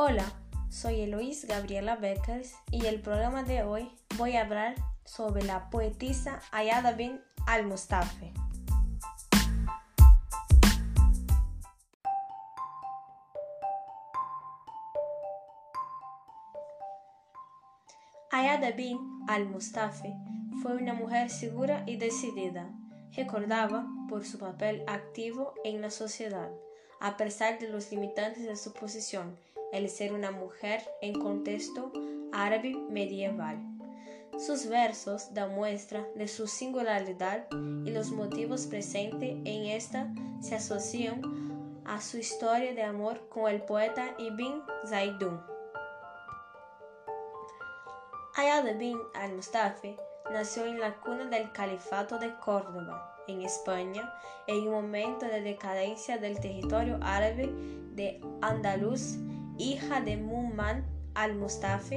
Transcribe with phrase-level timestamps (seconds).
[0.00, 0.32] Hola,
[0.70, 6.40] soy Eloís Gabriela Beckers y el programa de hoy voy a hablar sobre la poetisa
[6.52, 8.26] Ayada bin al-Mustafa.
[18.30, 20.10] Ayada bin al-Mustafa
[20.62, 22.70] fue una mujer segura y decidida.
[23.16, 26.52] Recordaba por su papel activo en la sociedad,
[27.00, 29.36] a pesar de los limitantes de su posición,
[29.72, 31.92] el ser una mujer en contexto
[32.32, 33.58] árabe medieval.
[34.38, 37.48] Sus versos dan muestra de su singularidad
[37.84, 41.20] y los motivos presentes en esta se asocian
[41.84, 45.40] a su historia de amor con el poeta Ibn Zaidun.
[48.36, 49.88] Ayada bin al-Mustafa
[50.30, 54.12] nació en la cuna del Califato de Córdoba, en España,
[54.46, 57.50] en un momento de decadencia del territorio árabe
[57.94, 59.16] de Andaluz,
[59.58, 60.78] hija de Muhammad
[61.14, 61.96] al-Mustafa,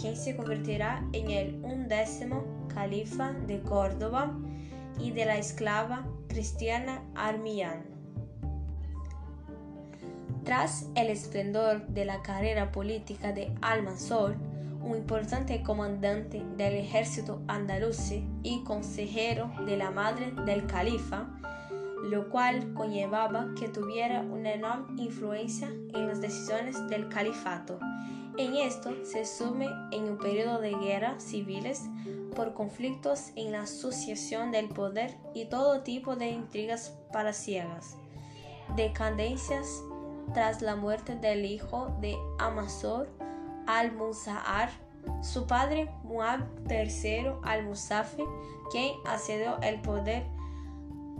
[0.00, 4.32] quien se convertirá en el undécimo califa de Córdoba
[4.98, 7.84] y de la esclava cristiana Armillán.
[10.44, 14.36] Tras el esplendor de la carrera política de Al-Mansur,
[14.82, 21.26] un importante comandante del ejército andaluz y consejero de la madre del califa,
[22.02, 27.78] lo cual conllevaba que tuviera una enorme influencia en las decisiones del califato.
[28.36, 31.82] En esto se sume en un periodo de guerras civiles
[32.34, 37.96] por conflictos en la asociación del poder y todo tipo de intrigas paraciegas,
[38.76, 39.82] decadencias
[40.32, 43.08] tras la muerte del hijo de Amasor
[43.66, 44.70] al-Musa'ar,
[45.22, 48.24] su padre Muab III al-Musafi,
[48.70, 50.24] quien accedió al poder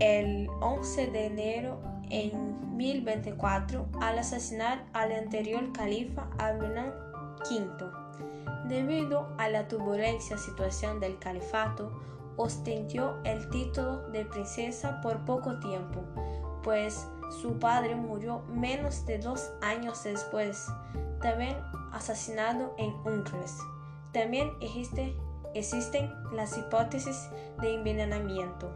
[0.00, 6.92] el 11 de enero en 1024 al asesinar al anterior califa Abdullah
[7.50, 8.04] V.
[8.68, 11.92] Debido a la turbulencia situación del califato,
[12.36, 16.00] ostentó el título de princesa por poco tiempo,
[16.62, 17.06] pues
[17.40, 20.66] su padre murió menos de dos años después,
[21.20, 21.56] también
[21.92, 23.56] asesinado en Uncles.
[24.12, 25.14] También existe,
[25.54, 27.28] existen las hipótesis
[27.60, 28.70] de envenenamiento.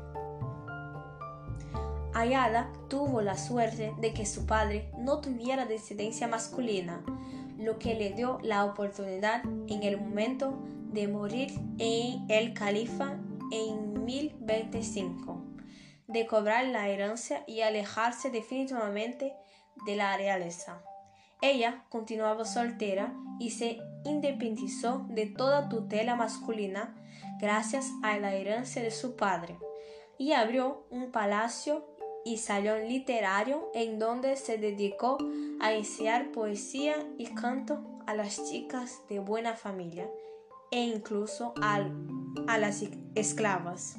[2.19, 7.01] Ayala tuvo la suerte de que su padre no tuviera descendencia masculina,
[7.61, 10.59] lo que le dio la oportunidad en el momento
[10.93, 13.17] de morir en el califa
[13.53, 15.45] en 1025
[16.09, 19.37] de cobrar la herencia y alejarse definitivamente
[19.87, 20.83] de la realeza.
[21.41, 26.97] Ella continuaba soltera y se independizó de toda tutela masculina
[27.39, 29.56] gracias a la herencia de su padre
[30.19, 31.97] y abrió un palacio
[32.28, 35.16] y salón literario en donde se dedicó
[35.61, 40.11] a enseñar poesía y canto a las chicas de buena familia
[40.71, 42.84] e incluso a las
[43.15, 43.97] esclavas.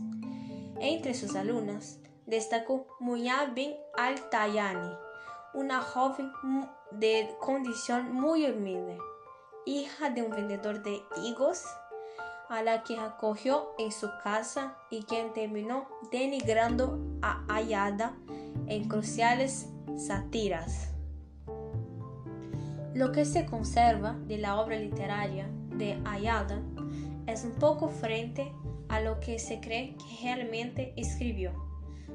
[0.80, 1.98] Entre sus alumnas
[2.28, 4.94] destacó Muña bin al-Tayani,
[5.56, 6.32] una joven
[6.92, 9.00] de condición muy humilde,
[9.66, 11.64] hija de un vendedor de higos,
[12.50, 18.16] a la que acogió en su casa y quien terminó denigrando a Ayada
[18.68, 20.90] en cruciales sátiras.
[22.94, 26.60] Lo que se conserva de la obra literaria de Ayada
[27.28, 28.52] es un poco frente
[28.90, 31.54] a lo que se cree que realmente escribió.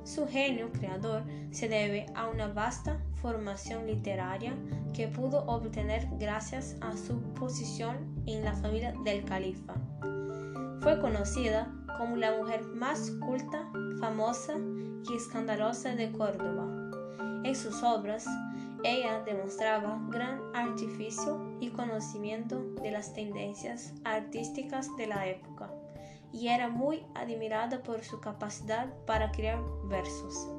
[0.03, 4.55] Su genio creador se debe a una vasta formación literaria
[4.93, 9.75] que pudo obtener gracias a su posición en la familia del califa.
[10.85, 14.53] Fue conocida como la mujer más culta, famosa
[15.09, 16.93] y escandalosa de Córdoba.
[17.43, 18.27] En sus obras,
[18.85, 25.71] ella demostraba gran artificio y conocimiento de las tendencias artísticas de la época
[26.35, 30.51] y era muy admirada por su capacidad para crear versos.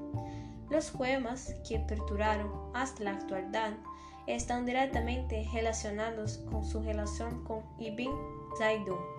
[0.72, 3.74] Los poemas que perduraron hasta la actualidad
[4.26, 8.10] están directamente relacionados con su relación con Ibn
[8.58, 9.15] Zaidun,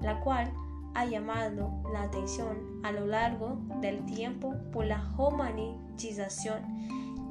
[0.00, 0.52] la cual
[0.94, 6.62] ha llamado la atención a lo largo del tiempo por la humanización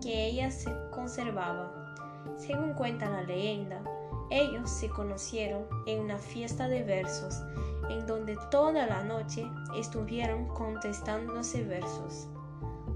[0.02, 1.96] que ella se conservaba.
[2.38, 3.82] Según cuenta la leyenda,
[4.30, 7.42] ellos se conocieron en una fiesta de versos
[7.90, 12.28] en donde toda la noche estuvieron contestándose versos,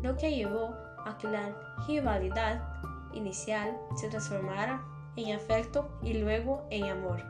[0.01, 0.74] lo que llevó
[1.06, 1.56] a que la
[1.88, 2.62] rivalidad
[3.13, 4.83] inicial se transformara
[5.16, 7.21] en afecto y luego en amor.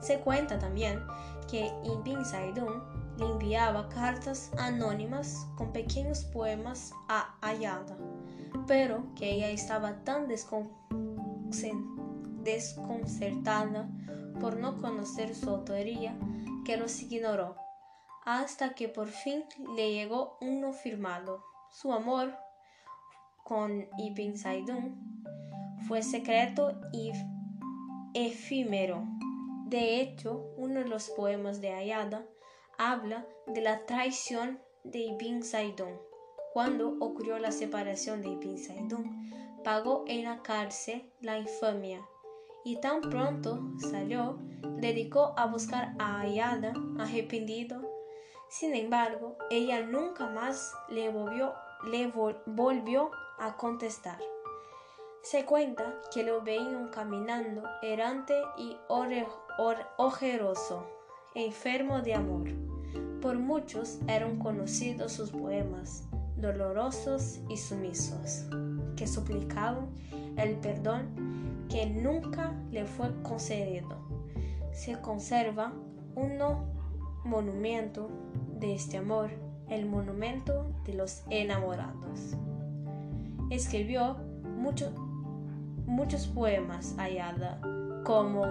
[0.00, 1.00] Se cuenta también
[1.48, 2.82] que Ibn Saidun
[3.18, 7.96] le enviaba cartas anónimas con pequeños poemas a Ayada,
[8.66, 10.26] pero que ella estaba tan
[12.42, 13.88] desconcertada
[14.40, 16.16] por no conocer su autoría
[16.64, 17.56] que los ignoró,
[18.24, 19.44] hasta que por fin
[19.76, 21.42] le llegó uno firmado.
[21.70, 22.34] Su amor
[23.44, 25.24] con Ibn Saidun
[25.86, 27.12] fue secreto y
[28.14, 29.06] efímero.
[29.70, 32.26] De hecho, uno de los poemas de Ayada
[32.76, 35.96] habla de la traición de Ibn Saidun.
[36.52, 39.30] Cuando ocurrió la separación de Ibn Saidun,
[39.62, 42.04] pagó en la cárcel la infamia
[42.64, 44.40] y tan pronto salió,
[44.78, 47.80] dedicó a buscar a Ayada arrepentido.
[48.48, 54.18] Sin embargo, ella nunca más le volvió a contestar.
[55.22, 58.74] Se cuenta que lo veían caminando errante y
[59.98, 60.86] ojeroso,
[61.34, 62.48] enfermo de amor.
[63.20, 66.04] Por muchos eran conocidos sus poemas,
[66.36, 68.46] dolorosos y sumisos,
[68.96, 69.90] que suplicaban
[70.38, 73.98] el perdón que nunca le fue concedido.
[74.72, 75.74] Se conserva
[76.14, 76.38] un
[77.24, 78.08] monumento
[78.58, 79.30] de este amor,
[79.68, 82.36] el monumento de los enamorados.
[83.50, 84.16] Escribió
[84.56, 84.92] muchos
[85.90, 87.60] muchos poemas Ayada,
[88.04, 88.44] como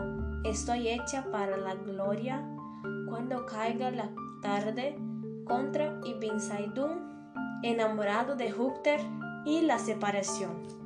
[0.43, 2.45] Estoy hecha para la gloria,
[3.09, 4.09] Cuando caiga la
[4.41, 4.95] tarde,
[5.45, 7.31] contra Ibn Saidun,
[7.63, 8.99] Enamorado de Júpiter
[9.45, 10.78] y La separación.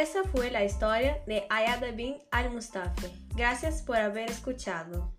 [0.00, 3.06] Esa fue la historia de Ayada bin al-Mustafa.
[3.36, 5.14] Gracias por haber escuchado.